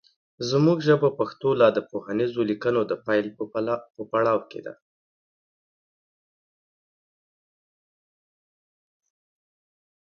[0.49, 3.27] زمونږ ژبه پښتو لا د پوهنیزو لیکنو د پیل
[3.97, 4.73] په پړاو کې ده